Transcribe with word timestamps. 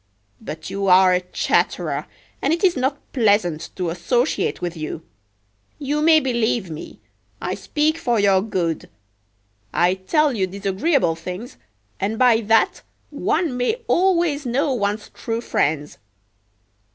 But 0.41 0.71
you 0.71 0.87
are 0.87 1.13
a 1.13 1.21
chatterer, 1.21 2.07
and 2.41 2.51
it 2.51 2.63
is 2.63 2.75
not 2.75 2.97
pleasant 3.13 3.69
to 3.75 3.91
associate 3.91 4.59
with 4.59 4.75
you. 4.75 5.03
You 5.77 6.01
may 6.01 6.19
believe 6.19 6.71
me, 6.71 6.99
I 7.39 7.53
speak 7.53 7.99
for 7.99 8.19
your 8.19 8.41
good. 8.41 8.89
I 9.71 9.93
tell 9.93 10.33
you 10.33 10.47
disagreeable 10.47 11.15
things, 11.17 11.57
and 11.99 12.17
by 12.17 12.41
that 12.47 12.81
one 13.11 13.55
may 13.55 13.75
always 13.87 14.43
know 14.43 14.73
one's 14.73 15.09
true 15.09 15.39
friends! 15.39 15.99